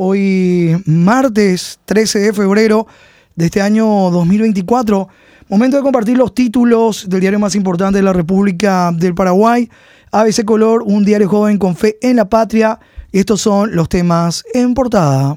[0.00, 2.86] Hoy martes 13 de febrero
[3.34, 5.08] de este año 2024.
[5.48, 9.68] Momento de compartir los títulos del diario más importante de la República del Paraguay.
[10.12, 12.78] ABC Color, un diario joven con fe en la patria.
[13.10, 15.36] Y estos son los temas en portada.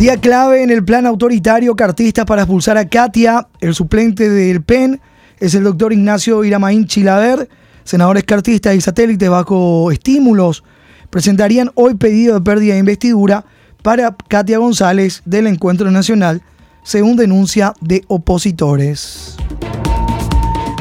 [0.00, 3.46] Día clave en el plan autoritario cartistas para expulsar a Katia.
[3.60, 5.00] El suplente del PEN
[5.38, 7.48] es el doctor Ignacio Iramaín Chilaver.
[7.84, 10.64] Senadores cartistas y satélites bajo estímulos
[11.12, 13.44] presentarían hoy pedido de pérdida de investidura
[13.82, 16.40] para Katia González del Encuentro Nacional,
[16.82, 19.36] según denuncia de opositores.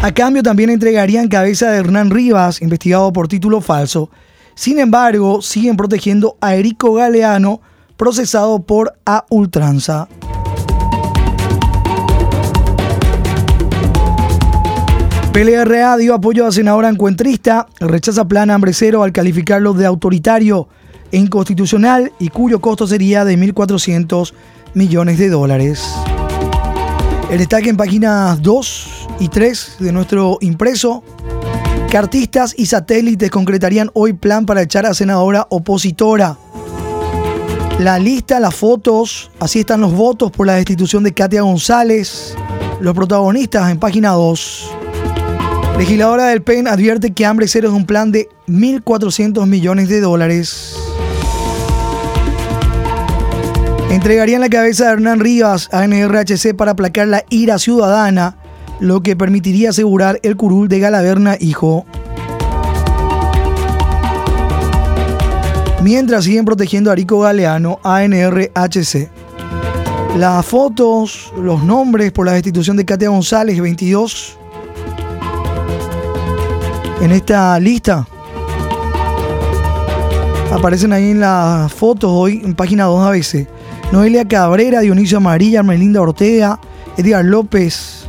[0.01, 4.09] A cambio también entregarían cabeza de Hernán Rivas, investigado por título falso.
[4.55, 7.59] Sin embargo, siguen protegiendo a Erico Galeano,
[7.97, 10.07] procesado por A Ultranza.
[15.33, 20.67] PLRA dio apoyo a senadora encuentrista, rechaza plan hambre cero al calificarlo de autoritario
[21.09, 24.33] e inconstitucional y cuyo costo sería de 1.400
[24.73, 25.89] millones de dólares.
[27.29, 31.01] El destaque en páginas 2 y 3 de nuestro impreso.
[31.89, 36.37] Cartistas y satélites concretarían hoy plan para echar a senadora opositora.
[37.79, 42.35] La lista, las fotos, así están los votos por la destitución de Katia González.
[42.81, 44.80] Los protagonistas en página 2.
[45.81, 50.75] Legisladora del PEN advierte que Hambre Cero es un plan de 1.400 millones de dólares.
[53.89, 58.37] Entregarían la cabeza de Hernán Rivas a NRHC para aplacar la ira ciudadana,
[58.79, 61.87] lo que permitiría asegurar el curul de Galaverna Hijo.
[65.81, 69.09] Mientras siguen protegiendo a Arico Galeano, ANRHC.
[70.15, 74.37] Las fotos, los nombres por la destitución de Katia González, 22
[77.01, 78.07] en esta lista.
[80.51, 83.47] Aparecen ahí en las fotos hoy en página 2 ABC.
[83.91, 86.59] Noelia Cabrera, Dionisio Amarilla, Melinda Ortega,
[86.97, 88.05] Edgar López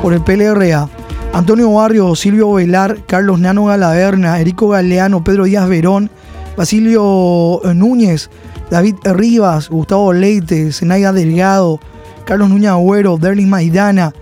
[0.00, 0.88] por el PLRA,
[1.32, 6.10] Antonio Barrio, Silvio Velar, Carlos Nano Galaverna, Erico Galeano, Pedro Díaz Verón,
[6.56, 8.30] Basilio Núñez,
[8.70, 11.80] David Rivas, Gustavo Leite, Zenaida Delgado,
[12.24, 14.12] Carlos Núñez Agüero, Derlis Maidana,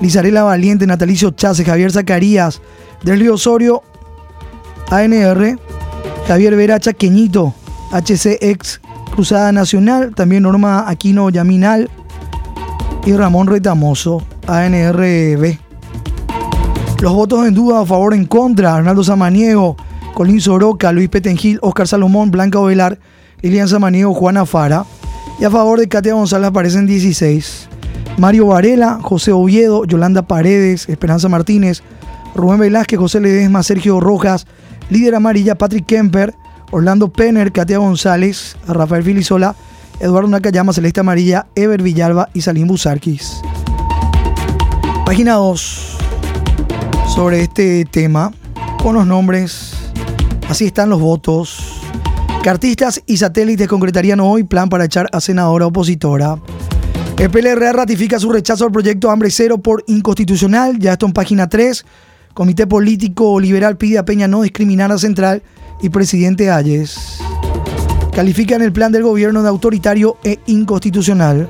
[0.00, 2.60] Lizarela Valiente, Natalicio Chase, Javier Zacarías,
[3.06, 3.84] del Río Osorio,
[4.90, 5.58] ANR,
[6.26, 7.54] Javier Vera Chaqueñito,
[7.92, 8.80] HCX
[9.14, 11.88] Cruzada Nacional, también Norma Aquino Yaminal
[13.06, 15.56] y Ramón Retamoso, ANRB.
[17.00, 19.76] Los votos en duda a favor en contra, Arnaldo Samaniego,
[20.12, 22.98] Colín Soroca, Luis Petengil, Oscar Salomón, Blanca Ovelar,
[23.40, 24.84] Lilian Samaniego, Juana Fara.
[25.38, 27.68] Y a favor de Katia González aparecen 16.
[28.18, 31.84] Mario Varela, José Oviedo, Yolanda Paredes, Esperanza Martínez,
[32.36, 34.46] Rubén Velázquez, José Ledesma, Sergio Rojas,
[34.90, 36.34] líder amarilla, Patrick Kemper,
[36.70, 39.54] Orlando Penner, Katia González, Rafael Filisola,
[40.00, 43.40] Eduardo Nakayama, Celeste Amarilla, Ever Villalba y Salim Busarquis.
[45.04, 45.98] Página 2
[47.14, 48.32] sobre este tema
[48.82, 49.72] con los nombres.
[50.48, 51.80] Así están los votos.
[52.42, 56.38] Cartistas y satélites concretarían hoy plan para echar a senadora opositora.
[57.18, 60.78] El PLR ratifica su rechazo al proyecto Hambre Cero por inconstitucional.
[60.78, 61.84] Ya esto en página 3.
[62.36, 65.42] Comité Político Liberal pide a Peña no discriminar a Central
[65.80, 67.18] y presidente Ayes.
[68.14, 71.48] Califican el plan del gobierno de autoritario e inconstitucional.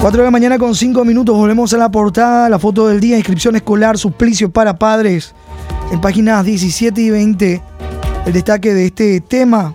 [0.00, 3.18] 4 de la mañana con 5 minutos, volvemos a la portada, la foto del día,
[3.18, 5.34] inscripción escolar, suplicio para padres.
[5.92, 7.62] En páginas 17 y 20,
[8.24, 9.74] el destaque de este tema.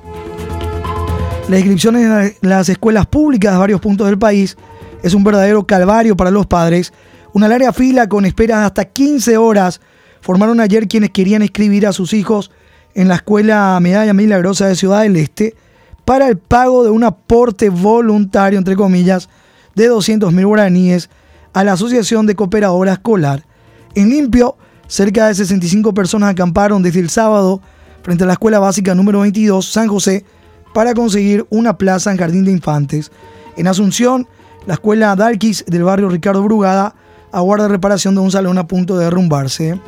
[1.49, 4.57] Las inscripciones en las escuelas públicas de varios puntos del país
[5.03, 6.91] es un verdadero calvario para los padres
[7.37, 9.79] una larga fila con esperas hasta 15 horas
[10.21, 12.49] formaron ayer quienes querían inscribir a sus hijos
[12.95, 15.55] en la Escuela Medalla Milagrosa de Ciudad del Este
[16.03, 19.29] para el pago de un aporte voluntario, entre comillas,
[19.75, 21.11] de 200 mil guaraníes
[21.53, 23.45] a la Asociación de Cooperadora Escolar.
[23.93, 27.61] En limpio, cerca de 65 personas acamparon desde el sábado
[28.01, 30.25] frente a la Escuela Básica número 22, San José,
[30.73, 33.11] para conseguir una plaza en Jardín de Infantes.
[33.57, 34.27] En Asunción,
[34.65, 36.95] la Escuela Darkis del barrio Ricardo Brugada
[37.31, 39.79] aguarda reparación de un salón a punto de derrumbarse.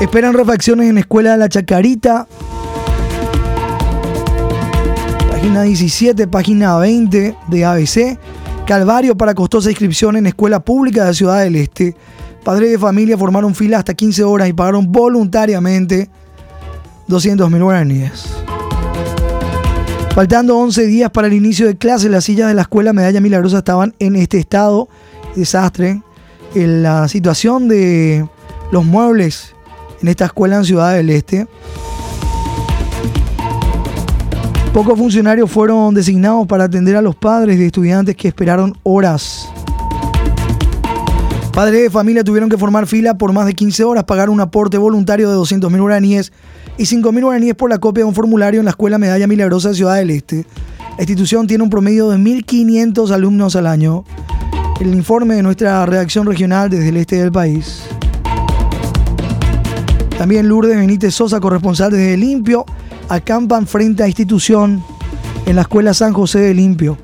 [0.00, 2.26] Esperan refacciones en Escuela de la Chacarita.
[5.30, 8.18] Página 17, página 20 de ABC.
[8.66, 11.96] Calvario para costosa inscripción en Escuela Pública de Ciudad del Este.
[12.44, 16.08] Padres de familia formaron fila hasta 15 horas y pagaron voluntariamente
[17.06, 18.26] 200 mil guaraníes.
[20.14, 23.58] Faltando 11 días para el inicio de clases, las sillas de la Escuela Medalla Milagrosa
[23.58, 24.88] estaban en este estado
[25.38, 26.02] desastre,
[26.54, 28.26] en la situación de
[28.72, 29.54] los muebles
[30.00, 31.46] en esta escuela en Ciudad del Este.
[34.72, 39.48] Pocos funcionarios fueron designados para atender a los padres de estudiantes que esperaron horas.
[41.52, 44.78] Padres de familia tuvieron que formar fila por más de 15 horas, pagar un aporte
[44.78, 46.32] voluntario de 200.000 guaraníes
[46.76, 49.74] y 5.000 guaraníes por la copia de un formulario en la Escuela Medalla Milagrosa de
[49.74, 50.46] Ciudad del Este.
[50.96, 54.04] La institución tiene un promedio de 1.500 alumnos al año.
[54.80, 57.82] El informe de nuestra redacción regional desde el este del país.
[60.16, 62.64] También Lourdes Benítez Sosa, corresponsal desde Limpio,
[63.08, 64.82] acampan frente a institución
[65.46, 66.96] en la Escuela San José de Limpio.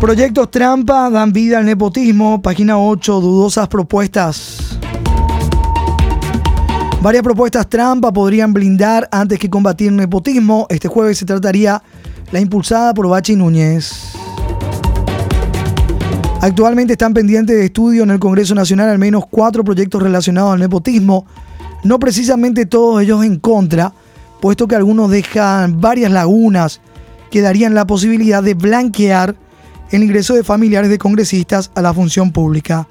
[0.00, 2.42] Proyectos trampa dan vida al nepotismo.
[2.42, 4.78] Página 8, dudosas propuestas.
[7.00, 10.66] Varias propuestas trampa podrían blindar antes que combatir nepotismo.
[10.68, 11.80] Este jueves se trataría
[12.32, 14.17] la impulsada por Bachi Núñez.
[16.40, 20.60] Actualmente están pendientes de estudio en el Congreso Nacional al menos cuatro proyectos relacionados al
[20.60, 21.26] nepotismo,
[21.82, 23.92] no precisamente todos ellos en contra,
[24.40, 26.80] puesto que algunos dejan varias lagunas
[27.32, 29.34] que darían la posibilidad de blanquear
[29.90, 32.86] el ingreso de familiares de congresistas a la función pública.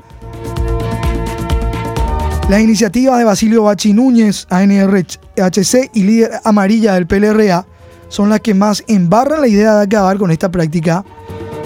[2.49, 7.65] Las iniciativas de Basilio Bachi Núñez, ANRHC y líder amarilla del PLRA
[8.09, 11.05] son las que más embarran la idea de acabar con esta práctica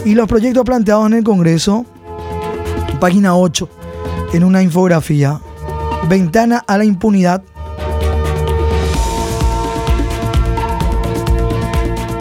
[0.05, 1.85] y los proyectos planteados en el Congreso,
[2.99, 3.69] página 8,
[4.33, 5.39] en una infografía,
[6.09, 7.43] ventana a la impunidad.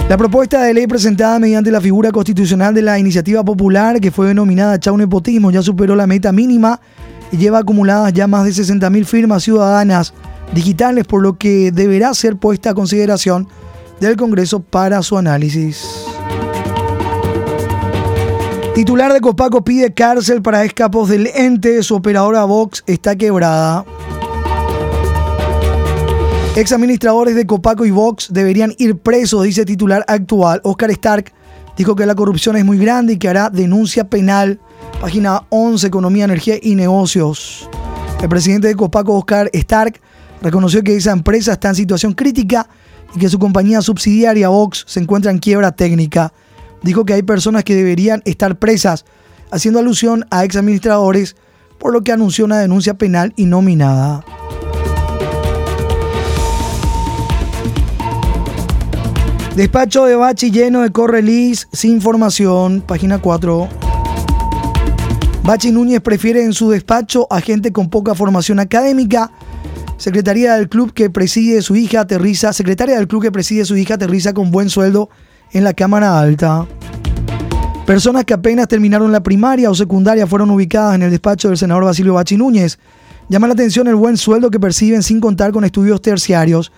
[0.09, 4.27] La propuesta de ley presentada mediante la figura constitucional de la iniciativa popular, que fue
[4.27, 6.81] denominada Chau Nepotismo, ya superó la meta mínima
[7.31, 10.13] y lleva acumuladas ya más de 60.000 firmas ciudadanas
[10.53, 13.47] digitales, por lo que deberá ser puesta a consideración
[14.01, 16.00] del Congreso para su análisis.
[18.75, 21.83] Titular de Copaco pide cárcel para escapos del ente.
[21.83, 23.85] Su operadora Vox está quebrada.
[26.57, 30.61] Ex administradores de Copaco y Vox deberían ir presos, dice titular actual.
[30.63, 31.33] Oscar Stark
[31.77, 34.61] dijo que la corrupción es muy grande y que hará denuncia penal.
[35.01, 37.69] Página 11, Economía, Energía y Negocios.
[38.23, 40.01] El presidente de Copaco, Oscar Stark,
[40.43, 42.69] reconoció que esa empresa está en situación crítica
[43.15, 46.33] y que su compañía subsidiaria Vox se encuentra en quiebra técnica
[46.83, 49.05] dijo que hay personas que deberían estar presas,
[49.51, 51.37] haciendo alusión a ex administradores,
[51.79, 54.25] por lo que anunció una denuncia penal y nominada.
[59.57, 63.69] Despacho de Bachi lleno de correlis sin formación, página 4.
[65.43, 69.33] Bachi Núñez prefiere en su despacho a gente con poca formación académica.
[69.97, 73.95] Secretaría del club que preside su hija aterriza, secretaria del club que preside su hija
[73.95, 75.11] aterriza con buen sueldo
[75.53, 76.67] en la Cámara Alta.
[77.87, 81.85] Personas que apenas terminaron la primaria o secundaria fueron ubicadas en el despacho del senador
[81.85, 82.79] Basilio Bachi Núñez.
[83.29, 86.73] Llama la atención el buen sueldo que perciben sin contar con estudios terciarios.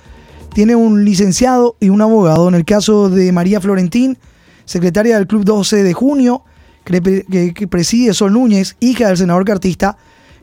[0.55, 2.49] Tiene un licenciado y un abogado.
[2.49, 4.19] En el caso de María Florentín,
[4.65, 6.45] secretaria del Club 12 de junio,
[6.85, 9.97] que, preside Sol Núñez, hija del senador cartista,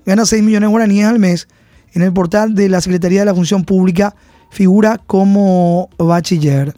[0.05, 1.47] gana 6 millones de guaraníes al mes.
[1.93, 4.15] En el portal de la Secretaría de la Función Pública
[4.51, 6.75] figura como bachiller.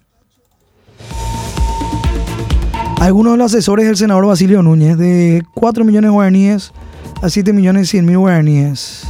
[3.02, 6.72] Algunos de los asesores del senador Basilio Núñez, de 4 millones de guaraníes
[7.24, 9.08] a 7 millones 100 mil guaraníes.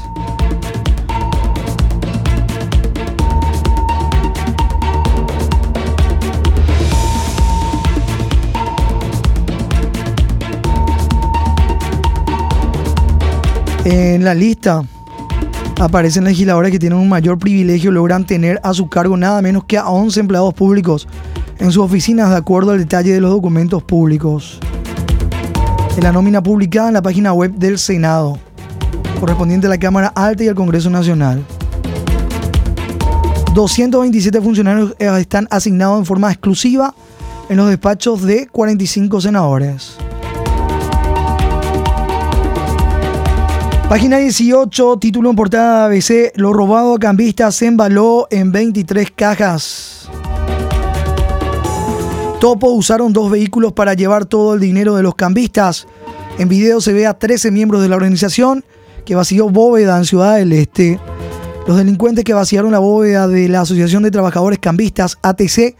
[13.83, 14.83] En la lista
[15.81, 19.77] aparecen legisladores que tienen un mayor privilegio, logran tener a su cargo nada menos que
[19.77, 21.10] a 11 empleados públicos
[21.62, 24.60] en sus oficinas de acuerdo al detalle de los documentos públicos.
[25.96, 28.39] En la nómina publicada en la página web del Senado,
[29.20, 31.46] correspondiente a la Cámara Alta y al Congreso Nacional.
[33.53, 36.96] 227 funcionarios están asignados en forma exclusiva
[37.48, 39.98] en los despachos de 45 senadores.
[43.88, 50.00] Página 18, título en portada ABC, lo robado a cambistas se embaló en 23 cajas.
[52.41, 55.86] Topo usaron dos vehículos para llevar todo el dinero de los cambistas.
[56.39, 58.65] En video se ve a 13 miembros de la organización
[59.05, 61.00] que vació bóveda en Ciudad del Este.
[61.67, 65.75] Los delincuentes que vaciaron la bóveda de la Asociación de Trabajadores Cambistas, ATC,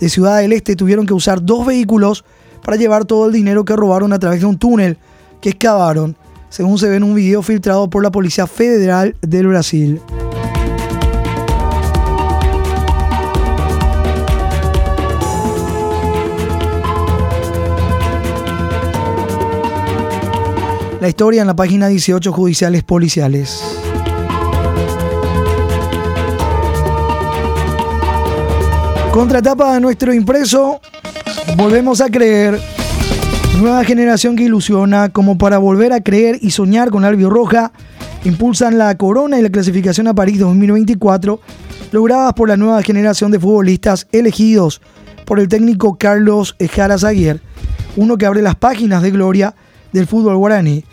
[0.00, 2.24] de Ciudad del Este, tuvieron que usar dos vehículos
[2.64, 4.96] para llevar todo el dinero que robaron a través de un túnel
[5.42, 6.16] que excavaron,
[6.48, 10.00] según se ve en un video filtrado por la Policía Federal del Brasil.
[21.00, 23.62] La historia en la página 18 Judiciales Policiales.
[29.12, 30.80] Contratapa de nuestro impreso,
[31.56, 32.58] volvemos a creer.
[33.60, 37.72] Nueva generación que ilusiona como para volver a creer y soñar con Roja.
[38.24, 41.40] Impulsan la corona y la clasificación a París 2024,
[41.92, 44.80] logradas por la nueva generación de futbolistas elegidos
[45.26, 47.42] por el técnico Carlos Ejara Zaguer,
[47.96, 49.54] uno que abre las páginas de gloria
[49.92, 50.84] del fútbol guaraní.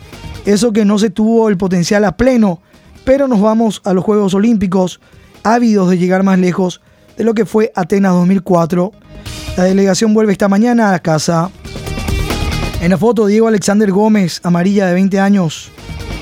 [0.44, 2.60] Eso que no se tuvo el potencial a pleno,
[3.04, 5.00] pero nos vamos a los Juegos Olímpicos,
[5.42, 6.80] ávidos de llegar más lejos
[7.16, 8.92] de lo que fue Atenas 2004.
[9.56, 11.50] La delegación vuelve esta mañana a casa.
[12.80, 15.70] En la foto, Diego Alexander Gómez, amarilla de 20 años,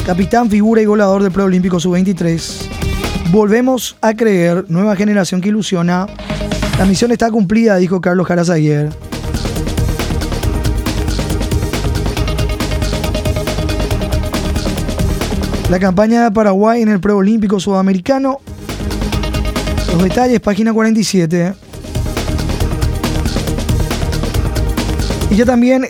[0.07, 2.69] capitán, figura y goleador del Preolímpico Sub-23.
[3.33, 6.07] Volvemos a creer, nueva generación que ilusiona.
[6.79, 8.91] La misión está cumplida, dijo Carlos Jaras ayer.
[15.73, 18.41] La campaña de Paraguay en el Preolímpico Sudamericano
[19.91, 21.55] los detalles, página 47.
[25.31, 25.87] Y ya también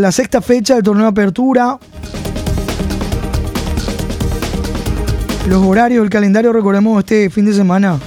[0.00, 1.78] la sexta fecha del torneo de apertura.
[5.46, 7.98] Los horarios, el calendario, recordemos este fin de semana.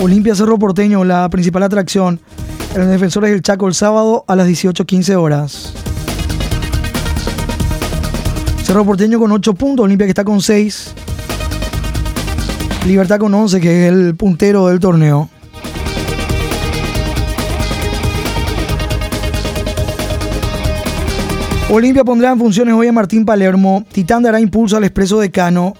[0.00, 2.18] Olimpia Cerro Porteño, la principal atracción.
[2.74, 5.89] En los defensores del Chaco el sábado a las 18.15 horas.
[8.70, 10.94] Cerro Porteño con 8 puntos, Olimpia que está con 6.
[12.86, 15.28] Libertad con 11, que es el puntero del torneo.
[21.68, 23.84] Olimpia pondrá en funciones hoy a Martín Palermo.
[23.90, 25.74] Titán dará impulso al expreso de Cano.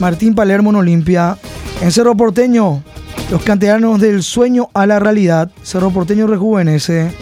[0.00, 1.36] Martín Palermo en Olimpia.
[1.82, 2.82] En Cerro Porteño,
[3.30, 5.50] los canteranos del sueño a la realidad.
[5.62, 7.12] Cerro Porteño rejuvenece.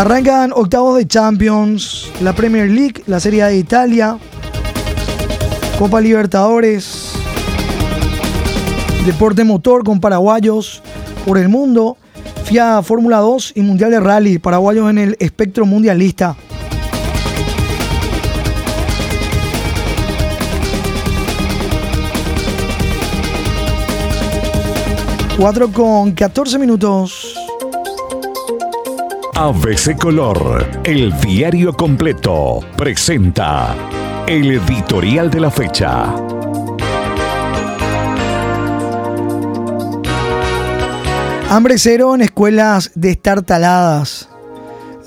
[0.00, 4.16] Arrancan octavos de Champions, la Premier League, la Serie A de Italia,
[5.78, 7.12] Copa Libertadores,
[9.04, 10.82] Deporte Motor con paraguayos
[11.26, 11.98] por el mundo,
[12.44, 16.34] FIA Fórmula 2 y Mundial de Rally, paraguayos en el espectro mundialista.
[25.36, 27.29] Cuatro con 14 minutos.
[29.42, 33.74] ABC Color, el diario completo, presenta
[34.26, 36.14] el editorial de la fecha.
[41.48, 44.28] Hambre cero en escuelas destartaladas.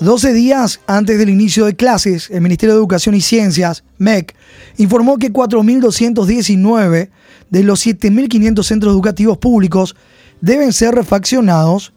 [0.00, 4.34] 12 días antes del inicio de clases, el Ministerio de Educación y Ciencias, MEC,
[4.78, 7.08] informó que 4.219
[7.50, 9.94] de los 7.500 centros educativos públicos
[10.40, 11.93] deben ser refaccionados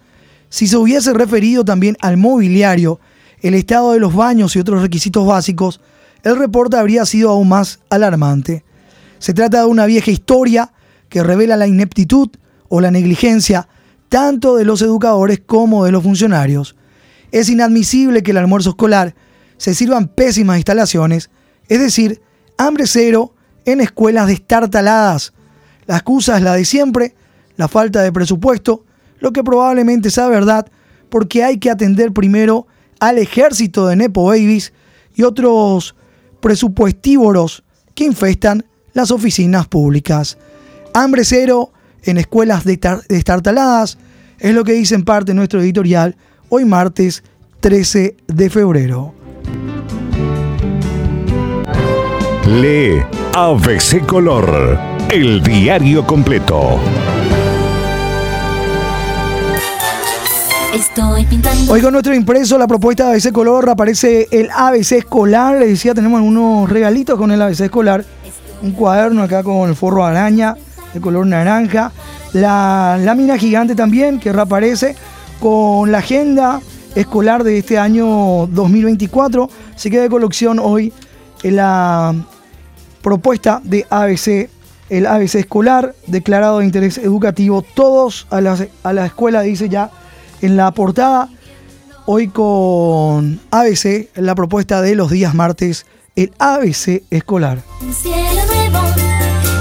[0.49, 2.99] si se hubiese referido también al mobiliario,
[3.41, 5.81] el estado de los baños y otros requisitos básicos,
[6.23, 8.63] el reporte habría sido aún más alarmante.
[9.19, 10.71] Se trata de una vieja historia
[11.09, 12.29] que revela la ineptitud
[12.69, 13.67] o la negligencia
[14.09, 16.75] tanto de los educadores como de los funcionarios.
[17.31, 19.15] Es inadmisible que el almuerzo escolar
[19.57, 21.29] se sirvan pésimas instalaciones,
[21.67, 22.21] es decir,
[22.57, 23.33] hambre cero
[23.65, 25.33] en escuelas destartaladas.
[25.85, 27.15] La excusa es la de siempre,
[27.57, 28.85] la falta de presupuesto,
[29.19, 30.67] lo que probablemente sea verdad,
[31.09, 32.67] porque hay que atender primero
[32.99, 34.73] al ejército de Nepo Babies
[35.15, 35.95] y otros
[36.39, 40.37] presupuestívoros que infestan las oficinas públicas.
[40.93, 41.71] Hambre cero
[42.03, 43.97] en escuelas destartaladas
[44.39, 46.15] es lo que dice en parte nuestro editorial
[46.49, 47.23] hoy martes
[47.59, 49.13] 13 de febrero.
[52.47, 54.79] Lee ABC Color,
[55.11, 56.79] el diario completo.
[60.77, 61.73] Estoy pintando.
[61.73, 65.57] Hoy con nuestro impreso, la propuesta de ABC Color, aparece el ABC escolar.
[65.57, 68.05] Les decía, tenemos unos regalitos con el ABC escolar.
[68.61, 70.55] Un cuaderno acá con el forro araña
[70.93, 71.91] de color naranja.
[72.33, 74.95] La lámina gigante también que reaparece
[75.39, 76.61] con la agenda
[76.93, 79.49] escolar de este año 2024.
[79.75, 80.93] Se queda de colección hoy
[81.41, 82.13] en la
[83.01, 84.47] propuesta de ABC,
[84.89, 87.63] el ABC escolar, declarado de interés educativo.
[87.63, 89.89] Todos a la, a la escuela, dice ya
[90.41, 91.29] en la portada,
[92.05, 97.61] hoy con ABC, la propuesta de los días martes, el ABC escolar.
[97.81, 98.79] Un cielo nuevo,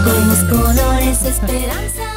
[0.05, 2.16] con los colores esperanza.